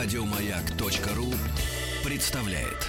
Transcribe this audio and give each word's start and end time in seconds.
Радиомаяк.ру 0.00 1.34
представляет. 2.08 2.86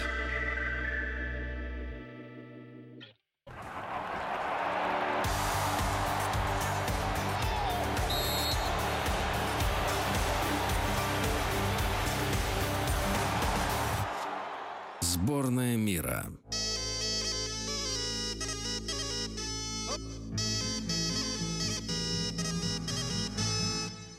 Сборная 15.02 15.78
мира. 15.78 16.28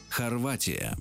Хорватия. 0.09 0.97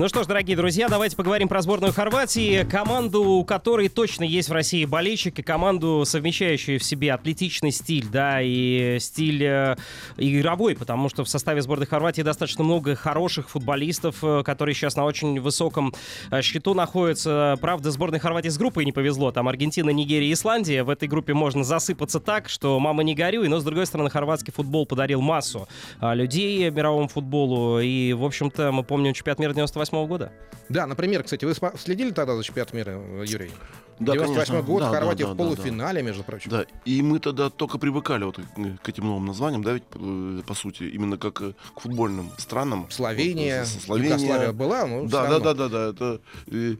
Ну 0.00 0.08
что 0.08 0.22
ж, 0.22 0.26
дорогие 0.26 0.56
друзья, 0.56 0.88
давайте 0.88 1.14
поговорим 1.14 1.46
про 1.46 1.60
сборную 1.60 1.92
Хорватии. 1.92 2.64
Команду, 2.64 3.22
у 3.22 3.44
которой 3.44 3.90
точно 3.90 4.24
есть 4.24 4.48
в 4.48 4.52
России 4.52 4.86
болельщики. 4.86 5.42
Команду, 5.42 6.04
совмещающую 6.06 6.80
в 6.80 6.84
себе 6.84 7.12
атлетичный 7.12 7.70
стиль, 7.70 8.06
да, 8.10 8.40
и 8.40 8.96
стиль 8.98 9.44
э, 9.44 9.76
игровой, 10.16 10.74
потому 10.74 11.10
что 11.10 11.22
в 11.22 11.28
составе 11.28 11.60
сборной 11.60 11.86
Хорватии 11.86 12.22
достаточно 12.22 12.64
много 12.64 12.96
хороших 12.96 13.50
футболистов, 13.50 14.24
э, 14.24 14.42
которые 14.42 14.74
сейчас 14.74 14.96
на 14.96 15.04
очень 15.04 15.38
высоком 15.38 15.92
э, 16.30 16.40
счету 16.40 16.72
находятся. 16.72 17.58
Правда, 17.60 17.90
сборной 17.90 18.20
Хорватии 18.20 18.48
с 18.48 18.56
группой 18.56 18.86
не 18.86 18.92
повезло. 18.92 19.32
Там 19.32 19.48
Аргентина, 19.48 19.90
Нигерия, 19.90 20.32
Исландия. 20.32 20.82
В 20.82 20.88
этой 20.88 21.08
группе 21.08 21.34
можно 21.34 21.62
засыпаться 21.62 22.20
так, 22.20 22.48
что 22.48 22.80
мама 22.80 23.02
не 23.02 23.14
горюй. 23.14 23.48
Но, 23.48 23.60
с 23.60 23.64
другой 23.64 23.84
стороны, 23.84 24.08
хорватский 24.08 24.50
футбол 24.50 24.86
подарил 24.86 25.20
массу 25.20 25.68
э, 26.00 26.14
людей 26.14 26.70
мировому 26.70 27.08
футболу. 27.08 27.80
И, 27.80 28.14
в 28.14 28.24
общем-то, 28.24 28.72
мы 28.72 28.82
помним 28.82 29.12
чемпионат 29.12 29.38
мира 29.40 29.52
98 29.52 29.89
года. 29.92 30.32
Да, 30.68 30.86
например, 30.86 31.22
кстати, 31.24 31.44
вы 31.44 31.54
следили 31.78 32.10
тогда 32.12 32.36
за 32.36 32.42
чемпионатом 32.44 32.78
мира, 32.78 32.92
Юрий? 33.24 33.50
Да, 33.98 34.12
98 34.12 34.52
конечно. 34.52 34.62
год, 34.62 34.80
Да, 34.82 34.90
да, 34.90 34.96
Хорватия 34.96 35.24
да, 35.26 35.32
в 35.32 35.36
да, 35.36 35.44
полуфинале, 35.44 36.02
между 36.02 36.22
прочим. 36.22 36.50
Да, 36.50 36.64
и 36.86 37.02
мы 37.02 37.18
тогда 37.18 37.50
только 37.50 37.76
привыкали 37.78 38.24
вот 38.24 38.38
к, 38.82 38.88
этим 38.88 39.04
новым 39.04 39.26
названиям, 39.26 39.62
да, 39.62 39.72
ведь, 39.72 39.82
э, 39.94 40.40
по 40.46 40.54
сути, 40.54 40.84
именно 40.84 41.18
как 41.18 41.42
э, 41.42 41.52
к 41.76 41.80
футбольным 41.80 42.30
странам. 42.38 42.86
Словения, 42.90 43.58
Вот, 43.60 43.68
с- 43.68 43.84
Словения. 43.84 44.14
Югославия 44.16 44.52
была, 44.52 44.86
но 44.86 45.00
всё 45.06 45.08
Да, 45.10 45.28
да, 45.28 45.38
да, 45.40 45.54
да, 45.54 45.68
да, 45.68 45.90
это... 45.90 46.20
э, 46.46 46.76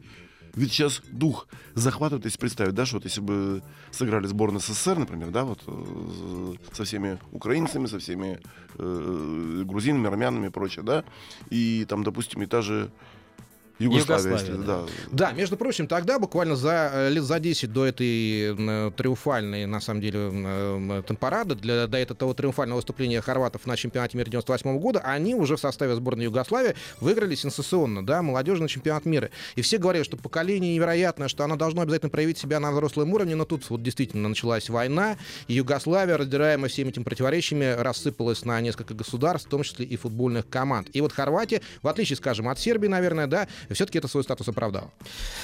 ведь 0.53 0.71
сейчас 0.71 1.01
дух 1.09 1.47
захватывает, 1.73 2.25
если 2.25 2.37
представить, 2.37 2.73
да, 2.73 2.85
что 2.85 2.97
вот 2.97 3.05
если 3.05 3.21
бы 3.21 3.61
сыграли 3.91 4.27
сборную 4.27 4.59
СССР, 4.61 4.97
например, 4.97 5.29
да, 5.29 5.43
вот 5.43 5.63
э, 5.67 6.53
со 6.73 6.83
всеми 6.83 7.19
украинцами, 7.31 7.85
со 7.85 7.99
всеми 7.99 8.39
э, 8.77 9.63
грузинами, 9.65 10.07
армянами 10.07 10.47
и 10.47 10.49
прочее, 10.49 10.83
да, 10.83 11.03
и 11.49 11.85
там, 11.87 12.03
допустим, 12.03 12.43
и 12.43 12.45
та 12.45 12.61
же 12.61 12.91
Югославия, 13.79 14.31
Югославия, 14.31 14.37
если, 14.37 14.65
да. 14.65 14.81
да. 14.81 14.85
Да, 15.11 15.31
между 15.31 15.57
прочим, 15.57 15.87
тогда 15.87 16.19
буквально 16.19 16.55
за 16.55 17.09
лет 17.09 17.23
за 17.23 17.39
10 17.39 17.71
до 17.71 17.85
этой 17.85 18.91
триумфальной, 18.91 19.65
на 19.65 19.79
самом 19.79 20.01
деле, 20.01 21.03
темпорады, 21.07 21.55
для, 21.55 21.87
до 21.87 21.97
этого 21.97 22.17
того 22.17 22.33
триумфального 22.33 22.77
выступления 22.77 23.21
хорватов 23.21 23.65
на 23.65 23.75
чемпионате 23.75 24.17
мира 24.17 24.29
98 24.29 24.79
года, 24.79 24.99
они 24.99 25.35
уже 25.35 25.57
в 25.57 25.59
составе 25.59 25.95
сборной 25.95 26.25
Югославии 26.25 26.75
выиграли 26.99 27.35
сенсационно, 27.35 28.05
да, 28.05 28.21
молодежный 28.21 28.67
чемпионат 28.67 29.05
мира. 29.05 29.29
И 29.55 29.61
все 29.61 29.77
говорят, 29.77 30.05
что 30.05 30.17
поколение 30.17 30.73
невероятное, 30.73 31.27
что 31.27 31.43
оно 31.43 31.55
должно 31.55 31.81
обязательно 31.81 32.09
проявить 32.09 32.37
себя 32.37 32.59
на 32.59 32.71
взрослом 32.71 33.13
уровне, 33.13 33.35
но 33.35 33.45
тут 33.45 33.69
вот 33.69 33.81
действительно 33.81 34.29
началась 34.29 34.69
война, 34.69 35.17
и 35.47 35.53
Югославия, 35.53 36.17
раздираемая 36.17 36.69
всеми 36.69 36.89
этими 36.89 37.03
противоречиями, 37.03 37.75
рассыпалась 37.77 38.45
на 38.45 38.59
несколько 38.61 38.93
государств, 38.93 39.47
в 39.47 39.51
том 39.51 39.63
числе 39.63 39.85
и 39.85 39.97
футбольных 39.97 40.47
команд. 40.49 40.89
И 40.93 41.01
вот 41.01 41.11
Хорватия, 41.11 41.61
в 41.81 41.87
отличие, 41.87 42.17
скажем, 42.17 42.47
от 42.47 42.59
Сербии, 42.59 42.87
наверное, 42.87 43.27
да, 43.27 43.47
все-таки 43.69 43.97
это 43.97 44.07
свой 44.07 44.23
статус 44.23 44.47
оправдала. 44.47 44.91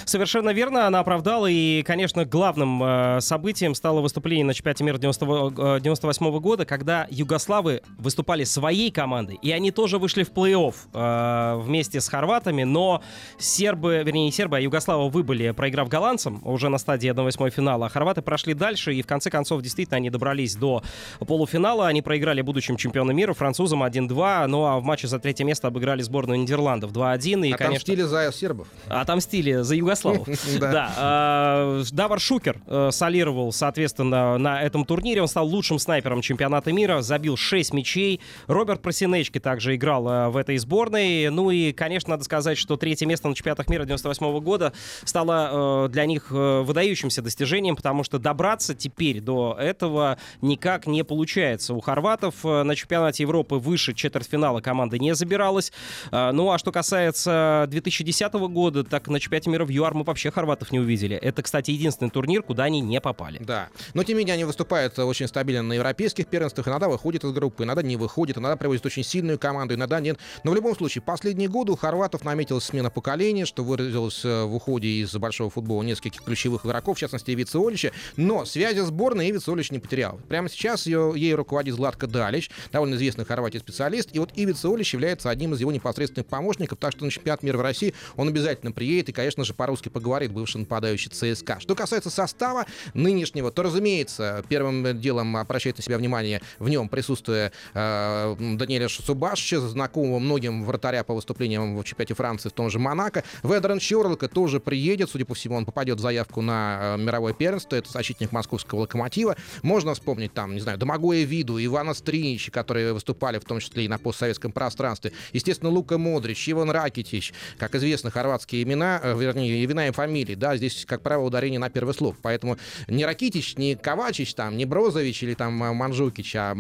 Совершенно 0.06 0.52
верно, 0.52 0.88
она 0.88 1.00
оправдала, 1.00 1.48
и, 1.48 1.84
конечно, 1.84 2.26
главным 2.26 2.82
э, 2.84 3.22
событием 3.22 3.76
стало 3.76 4.02
выступление 4.02 4.46
на 4.46 4.54
чемпионате 4.54 4.84
мира 4.84 4.98
90, 4.98 5.80
98 5.82 6.40
года, 6.40 6.66
когда 6.66 7.08
югославы 7.10 7.82
выступали 7.98 8.44
своей 8.44 8.92
командой, 8.92 9.38
и 9.42 9.52
они 9.52 9.72
тоже 9.72 9.98
вышли 9.98 10.24
в 10.24 10.32
плей-офф 10.32 10.76
э, 10.94 11.62
вместе 11.62 12.02
с 12.02 12.08
хорватами, 12.08 12.64
но 12.64 13.02
сербы, 13.38 14.04
вернее, 14.06 14.26
не 14.26 14.32
сербы, 14.32 14.58
а 14.58 14.60
югославы 14.60 15.10
выбыли, 15.10 15.52
проиграв 15.52 15.90
голландцам 15.90 16.42
уже 16.44 16.70
на 16.70 16.78
стадии 16.78 17.12
1-8 17.12 17.50
финала, 17.52 17.88
а 17.88 17.90
хорваты 17.90 18.22
прошли 18.22 18.54
дальше, 18.54 18.94
и 18.94 19.02
в 19.02 19.08
конце 19.08 19.30
концов, 19.30 19.62
действительно, 19.62 19.98
они 19.98 20.10
добрались 20.10 20.56
до 20.56 20.84
полуфинала, 21.20 21.88
они 21.88 22.02
проиграли 22.02 22.42
будущим 22.42 22.78
чемпионам 22.78 23.16
мира, 23.16 23.34
французам 23.34 23.84
1-2, 23.84 24.48
ну 24.48 24.66
а 24.66 24.80
в 24.80 24.84
матче 24.84 25.08
за 25.08 25.20
третье 25.20 25.44
место 25.44 25.68
обыграли 25.68 26.02
сборную 26.02 26.40
Нидерландов 26.40 26.92
2-1, 26.92 27.48
и, 27.48 27.52
конечно... 27.52 27.66
Отомстили 27.68 28.02
за 28.08 28.32
сербов. 28.32 28.68
Отомстили 28.88 29.62
за 29.62 29.76
Югославов. 29.76 30.28
Да. 30.60 30.94
Э, 30.98 31.84
Давар 31.92 32.20
Шукер 32.20 32.62
э, 32.66 32.90
солировал, 32.92 33.52
соответственно, 33.52 34.38
на 34.38 34.62
этом 34.62 34.86
турнире. 34.86 35.22
Он 35.22 35.28
стал 35.28 35.48
лучшим 35.48 35.80
снайпером 35.80 36.22
чемпионата 36.22 36.72
мира, 36.72 37.02
забил 37.02 37.38
6 37.38 37.74
мячей. 37.74 38.22
Роберт 38.48 38.82
Просинечки 38.82 39.40
также 39.40 39.76
играл 39.76 40.08
э, 40.08 40.30
в 40.30 40.38
этой 40.38 40.58
сборной. 40.58 41.30
Ну 41.30 41.52
и, 41.52 41.72
конечно, 41.74 42.12
надо 42.12 42.24
сказать, 42.24 42.58
что 42.58 42.78
третье 42.78 43.06
место 43.06 43.28
на 43.28 43.36
чемпионатах 43.36 43.70
мира 43.70 43.86
98 43.86 44.40
года 44.40 44.74
стало 45.04 45.86
э, 45.86 45.90
для 45.90 46.06
них 46.06 46.32
выдающимся 46.32 47.22
достижением, 47.22 47.76
потому 47.76 48.04
что 48.04 48.20
добраться 48.20 48.74
теперь 48.74 49.22
до 49.22 49.56
этого 49.60 50.18
никак 50.42 50.88
не 50.88 51.04
получается. 51.04 51.74
У 51.74 51.82
хорватов 51.82 52.44
на 52.44 52.76
чемпионате 52.76 53.24
Европы 53.24 53.56
выше 53.56 53.94
четвертьфинала 53.94 54.62
команда 54.62 54.98
не 54.98 55.14
забиралась. 55.16 55.72
Ну 56.12 56.52
а 56.52 56.58
что 56.58 56.72
касается 56.72 57.66
2010 58.04 58.34
года, 58.52 58.84
так 58.84 59.08
на 59.08 59.20
чемпионате 59.20 59.50
мира 59.50 59.66
в 59.66 59.70
ЮАР 59.70 59.94
мы 59.94 60.04
вообще 60.04 60.32
хорватов 60.32 60.72
не 60.72 60.80
увидели. 60.80 61.16
Это, 61.16 61.42
кстати, 61.42 61.72
единственный 61.72 62.10
турнир, 62.10 62.44
куда 62.44 62.66
они 62.66 62.82
не 62.82 63.02
попали. 63.02 63.40
Да. 63.40 63.70
Но 63.94 64.04
тем 64.04 64.18
не 64.18 64.24
менее 64.24 64.34
они 64.34 64.44
выступают 64.44 64.98
очень 65.00 65.28
стабильно 65.28 65.64
на 65.64 65.74
европейских 65.74 66.28
первенствах, 66.28 66.68
иногда 66.68 66.88
выходят 66.88 67.24
из 67.24 67.32
группы, 67.32 67.64
иногда 67.64 67.82
не 67.82 67.98
выходят, 67.98 68.38
иногда 68.38 68.56
приводят 68.56 68.86
очень 68.86 69.04
сильную 69.04 69.40
команду, 69.40 69.76
иногда 69.76 70.00
нет. 70.00 70.18
Но 70.44 70.52
в 70.52 70.56
любом 70.56 70.76
случае, 70.76 71.02
последние 71.02 71.50
годы 71.50 71.72
у 71.72 71.76
хорватов 71.76 72.24
наметилась 72.24 72.66
смена 72.66 72.90
поколения, 72.90 73.46
что 73.46 73.64
выразилось 73.64 74.24
э, 74.26 74.44
в 74.44 74.56
уходе 74.56 74.88
из 74.88 75.14
большого 75.16 75.50
футбола 75.50 75.84
нескольких 75.84 76.24
ключевых 76.24 76.66
игроков, 76.66 76.98
в 76.98 77.00
частности, 77.00 77.32
Ивица 77.32 77.60
Олича. 77.60 77.92
Но 78.16 78.46
связи 78.46 78.80
сборной 78.80 79.30
Ивица 79.30 79.52
Олич 79.52 79.72
не 79.72 79.80
потерял. 79.80 80.20
Прямо 80.28 80.50
сейчас 80.50 80.86
ее, 80.86 81.14
ей 81.16 81.34
руководит 81.34 81.76
Златко 81.76 82.08
Далич, 82.08 82.50
довольно 82.72 82.96
известный 82.96 83.26
в 83.26 83.28
Хорватии 83.28 83.58
специалист. 83.58 84.10
И 84.14 84.20
вот 84.20 84.32
Ивица 84.36 84.70
Олич 84.70 84.94
является 84.94 85.30
одним 85.30 85.54
из 85.54 85.60
его 85.60 85.72
непосредственных 85.72 86.28
помощников, 86.28 86.78
так 86.80 86.92
что 86.92 87.06
на 87.06 87.12
чемпионат 87.12 87.44
мира 87.44 87.58
в 87.58 87.62
России 87.62 87.87
он 88.16 88.28
обязательно 88.28 88.72
приедет 88.72 89.10
и, 89.10 89.12
конечно 89.12 89.44
же, 89.44 89.54
по-русски 89.54 89.90
поговорит 89.90 90.32
бывший 90.32 90.58
нападающий 90.58 91.10
ЦСКА. 91.10 91.60
Что 91.60 91.76
касается 91.76 92.10
состава 92.10 92.66
нынешнего, 92.94 93.52
то, 93.52 93.64
разумеется, 93.64 94.44
первым 94.50 95.00
делом 95.00 95.38
обращает 95.38 95.78
на 95.78 95.84
себя 95.84 95.98
внимание 95.98 96.42
в 96.60 96.70
нем 96.70 96.90
присутствие 96.90 97.52
э, 97.74 98.36
Даниэля 98.38 98.90
Субашича, 98.90 99.60
знакомого 99.60 100.20
многим 100.20 100.66
вратаря 100.66 101.04
по 101.04 101.14
выступлениям 101.14 101.78
в 101.78 101.84
чемпионате 101.84 102.14
Франции 102.14 102.50
в 102.50 102.54
том 102.54 102.70
же 102.70 102.80
Монако. 102.80 103.24
Ведрен 103.44 103.80
Щорлока 103.80 104.28
тоже 104.28 104.60
приедет, 104.60 105.10
судя 105.10 105.26
по 105.26 105.34
всему, 105.34 105.56
он 105.56 105.66
попадет 105.66 105.98
в 105.98 106.02
заявку 106.02 106.42
на 106.42 106.96
э, 106.96 107.02
мировое 107.02 107.34
первенство, 107.34 107.76
это 107.76 107.92
защитник 107.92 108.32
московского 108.32 108.82
локомотива. 108.82 109.36
Можно 109.62 109.94
вспомнить 109.94 110.34
там, 110.34 110.54
не 110.54 110.60
знаю, 110.60 110.78
Домагоя 110.78 111.24
Виду, 111.24 111.64
Ивана 111.64 111.94
Стринича, 111.94 112.52
которые 112.52 112.94
выступали 112.94 113.40
в 113.40 113.46
том 113.46 113.60
числе 113.60 113.86
и 113.86 113.88
на 113.88 113.98
постсоветском 113.98 114.52
пространстве. 114.52 115.12
Естественно, 115.34 115.70
Лука 115.72 115.98
Модрич, 115.98 116.50
Иван 116.50 116.70
Ракитич, 116.72 117.34
как 117.58 117.76
известно, 117.78 118.12
хорватские 118.12 118.64
имена, 118.64 119.00
э, 119.02 119.16
вернее, 119.18 119.64
имена 119.64 119.88
и 119.88 119.92
фамилии, 119.92 120.36
да, 120.36 120.58
здесь, 120.58 120.86
как 120.86 121.02
правило, 121.02 121.26
ударение 121.26 121.60
на 121.60 121.70
первый 121.70 121.94
слог. 121.94 122.16
Поэтому 122.22 122.58
не 122.88 123.06
Ракитич, 123.06 123.58
не 123.58 123.76
Ковачич, 123.76 124.34
там, 124.34 124.58
не 124.58 124.66
Брозович 124.66 125.24
или 125.24 125.34
там 125.34 125.64
э, 125.64 125.74
Манджукич, 125.74 126.36
а 126.36 126.56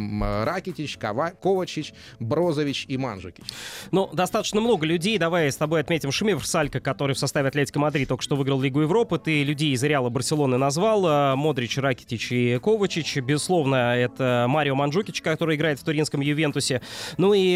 Ракитич, 0.45 0.97
Кова... 0.97 1.31
Ковачич, 1.41 1.94
Брозович 2.19 2.86
и 2.88 2.97
Манджукич. 2.97 3.45
Ну, 3.91 4.09
достаточно 4.13 4.62
много 4.62 4.86
людей. 4.86 5.18
Давай 5.18 5.51
с 5.51 5.57
тобой 5.57 5.81
отметим 5.81 6.12
Шиме 6.12 6.45
Врсалько, 6.45 6.79
который 6.80 7.15
в 7.15 7.19
составе 7.19 7.50
Атлетика 7.50 7.80
Мадрид 7.80 8.07
только 8.07 8.24
что 8.24 8.36
выиграл 8.36 8.62
Лигу 8.62 8.81
Европы. 8.81 9.19
Ты 9.19 9.44
людей 9.44 9.74
из 9.74 9.83
Реала 9.83 10.09
Барселоны 10.09 10.57
назвал. 10.57 11.06
э, 11.06 11.36
Модрич, 11.36 11.77
Ракитич 11.77 12.31
и 12.31 12.59
Ковачич. 12.59 13.18
Безусловно, 13.18 13.95
это 13.95 14.45
Марио 14.47 14.75
Манджукич, 14.75 15.21
который 15.21 15.56
играет 15.56 15.80
в 15.80 15.83
туринском 15.83 16.21
Ювентусе. 16.21 16.81
Ну 17.18 17.33
и, 17.36 17.56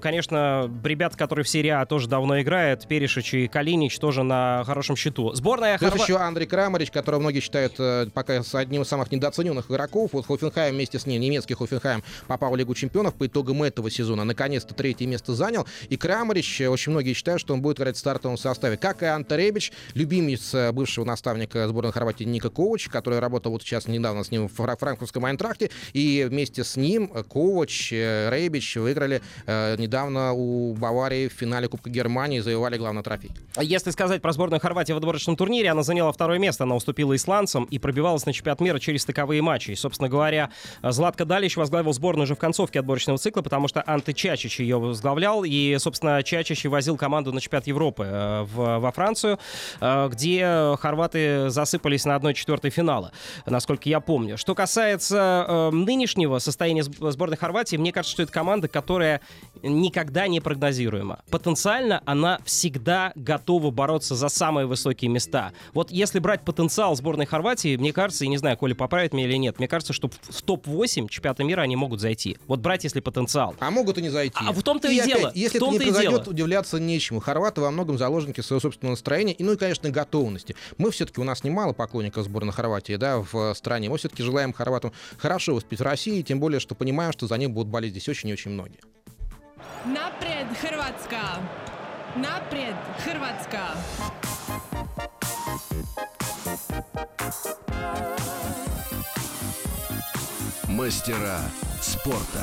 конечно, 0.00 0.70
ребята, 0.84 1.16
которые 1.16 1.44
в 1.44 1.48
серии 1.48 1.70
А 1.70 1.86
тоже 1.86 2.08
давно 2.08 2.40
играют. 2.40 2.86
Перешич 2.96 3.34
и 3.34 3.46
Калинич 3.46 3.98
тоже 3.98 4.22
на 4.22 4.64
хорошем 4.64 4.96
счету. 4.96 5.34
Сборная 5.34 5.76
Плюс 5.76 5.92
Хорва- 5.92 6.02
еще 6.02 6.16
Андрей 6.16 6.46
Крамарич, 6.46 6.90
которого 6.90 7.20
многие 7.20 7.40
считают 7.40 7.74
э, 7.78 8.06
пока 8.14 8.42
с 8.42 8.54
одним 8.54 8.82
из 8.82 8.88
самых 8.88 9.12
недооцененных 9.12 9.70
игроков. 9.70 10.10
Вот 10.14 10.26
Хофенхайм 10.26 10.74
вместе 10.74 10.98
с 10.98 11.04
ним, 11.04 11.20
немецкий 11.20 11.52
Хофенхайм, 11.52 12.02
попал 12.26 12.52
в 12.52 12.56
Лигу 12.56 12.74
чемпионов 12.74 13.12
по 13.14 13.26
итогам 13.26 13.62
этого 13.64 13.90
сезона. 13.90 14.24
Наконец-то 14.24 14.72
третье 14.72 15.06
место 15.06 15.34
занял. 15.34 15.66
И 15.90 15.98
Крамарич, 15.98 16.62
э, 16.62 16.68
очень 16.68 16.92
многие 16.92 17.12
считают, 17.12 17.38
что 17.42 17.52
он 17.52 17.60
будет 17.60 17.78
играть 17.80 17.96
в 17.96 17.98
стартовом 17.98 18.38
составе. 18.38 18.78
Как 18.78 19.02
и 19.02 19.06
Анте 19.06 19.36
Ребич, 19.36 19.72
любимец 19.92 20.54
э, 20.54 20.72
бывшего 20.72 21.04
наставника 21.04 21.68
сборной 21.68 21.92
Хорватии 21.92 22.24
Ника 22.24 22.48
Ковач, 22.48 22.88
который 22.88 23.18
работал 23.18 23.52
вот 23.52 23.62
сейчас 23.62 23.88
недавно 23.88 24.24
с 24.24 24.30
ним 24.30 24.48
в 24.48 24.54
Фра- 24.54 24.76
франкфуртском 24.78 25.22
Айнтрахте. 25.26 25.68
И 25.92 26.26
вместе 26.26 26.64
с 26.64 26.76
ним 26.76 27.10
э, 27.14 27.22
Ковач, 27.24 27.92
Ребич 27.92 28.76
выиграли 28.76 29.20
э, 29.46 29.76
недавно 29.78 30.32
у 30.32 30.72
Баварии 30.74 31.28
в 31.28 31.32
финале 31.32 31.68
Кубка 31.68 31.90
Германии, 31.90 32.40
завоевали 32.40 32.78
главный 32.86 33.02
трофей. 33.02 33.32
Если 33.60 33.90
сказать 33.90 34.22
про 34.22 34.32
сборную 34.32 34.60
Хорватии 34.60 34.92
в 34.92 34.96
отборочном 34.96 35.36
турнире, 35.36 35.70
она 35.70 35.82
заняла 35.82 36.12
второе 36.12 36.38
место, 36.38 36.64
она 36.64 36.76
уступила 36.76 37.16
исландцам 37.16 37.64
и 37.64 37.78
пробивалась 37.78 38.26
на 38.26 38.32
чемпионат 38.32 38.60
мира 38.60 38.78
через 38.78 39.02
стыковые 39.02 39.42
матчи. 39.42 39.72
И, 39.72 39.74
собственно 39.74 40.08
говоря, 40.08 40.50
Златко 40.82 41.24
Далич 41.24 41.56
возглавил 41.56 41.92
сборную 41.92 42.24
уже 42.24 42.36
в 42.36 42.38
концовке 42.38 42.78
отборочного 42.78 43.18
цикла, 43.18 43.42
потому 43.42 43.66
что 43.66 43.82
Анте 43.86 44.12
Чачич 44.12 44.60
ее 44.60 44.78
возглавлял, 44.78 45.42
и, 45.44 45.76
собственно, 45.78 46.22
Чачич 46.22 46.64
возил 46.66 46.96
команду 46.96 47.32
на 47.32 47.40
чемпионат 47.40 47.66
Европы 47.66 48.04
э, 48.04 48.42
в, 48.42 48.78
во 48.78 48.92
Францию, 48.92 49.38
э, 49.80 50.08
где 50.12 50.76
хорваты 50.80 51.50
засыпались 51.50 52.04
на 52.04 52.16
1-4 52.16 52.70
финала, 52.70 53.10
насколько 53.46 53.88
я 53.88 53.98
помню. 53.98 54.38
Что 54.38 54.54
касается 54.54 55.44
э, 55.48 55.70
нынешнего 55.70 56.38
состояния 56.38 56.84
сборной 56.84 57.36
Хорватии, 57.36 57.76
мне 57.76 57.92
кажется, 57.92 58.12
что 58.12 58.22
это 58.22 58.32
команда, 58.32 58.68
которая 58.68 59.20
никогда 59.62 60.26
не 60.28 60.40
прогнозируема. 60.40 61.20
Потенциально 61.30 62.02
она 62.06 62.40
всегда 62.44 63.12
готова 63.14 63.70
бороться 63.70 64.14
за 64.14 64.28
самые 64.28 64.66
высокие 64.66 65.10
места. 65.10 65.52
Вот 65.72 65.90
если 65.90 66.18
брать 66.18 66.42
потенциал 66.42 66.94
сборной 66.96 67.26
Хорватии, 67.26 67.76
мне 67.76 67.92
кажется, 67.92 68.24
и 68.24 68.28
не 68.28 68.36
знаю, 68.36 68.56
Коля 68.56 68.74
поправит 68.74 69.12
меня 69.12 69.26
или 69.26 69.36
нет, 69.36 69.58
мне 69.58 69.68
кажется, 69.68 69.92
что 69.92 70.08
в 70.08 70.42
топ-8 70.42 71.08
чемпионата 71.08 71.44
мира 71.44 71.62
они 71.62 71.76
могут 71.76 72.00
зайти. 72.00 72.38
Вот 72.46 72.60
брать, 72.60 72.84
если 72.84 73.00
потенциал. 73.00 73.54
А 73.58 73.70
могут 73.70 73.98
и 73.98 74.02
не 74.02 74.10
зайти. 74.10 74.38
А 74.38 74.52
в 74.52 74.62
том-то 74.62 74.88
и, 74.88 74.96
и 74.96 75.00
опять, 75.00 75.16
дело. 75.16 75.32
Если 75.34 75.58
в 75.58 75.60
том 75.60 75.74
это 75.74 75.84
не 75.84 75.90
произойдет, 75.90 76.22
дело. 76.22 76.32
удивляться 76.32 76.78
нечему. 76.78 77.20
Хорваты 77.20 77.60
во 77.60 77.70
многом 77.70 77.98
заложники 77.98 78.40
своего 78.40 78.60
собственного 78.60 78.92
настроения 78.92 79.32
и, 79.32 79.42
ну 79.42 79.52
и, 79.52 79.56
конечно, 79.56 79.90
готовности. 79.90 80.56
Мы 80.78 80.90
все-таки, 80.90 81.20
у 81.20 81.24
нас 81.24 81.44
немало 81.44 81.72
поклонников 81.72 82.24
сборной 82.24 82.52
Хорватии 82.52 82.96
да, 82.96 83.18
в 83.18 83.54
стране. 83.54 83.88
Мы 83.88 83.98
все-таки 83.98 84.22
желаем 84.22 84.52
хорватам 84.52 84.92
хорошо 85.18 85.54
выступить 85.54 85.80
в 85.80 85.82
России, 85.82 86.22
тем 86.22 86.40
более, 86.40 86.60
что 86.60 86.74
понимаем, 86.74 87.12
что 87.12 87.26
за 87.26 87.36
них 87.36 87.50
будут 87.50 87.68
болеть 87.68 87.92
здесь 87.92 88.08
очень 88.08 88.28
и 88.28 88.32
очень 88.32 88.50
многие. 88.50 88.80
Напред, 89.86 90.46
Hrvatska! 90.60 91.40
Напред, 92.16 92.74
Hrvatska! 93.04 93.76
Мастера 100.68 101.38
спорта. 101.80 102.42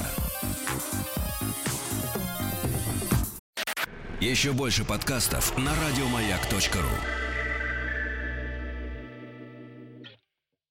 Еще 4.21 4.53
больше 4.53 4.85
подкастов 4.85 5.57
на 5.57 5.71
радиомаяк.ру. 5.75 7.32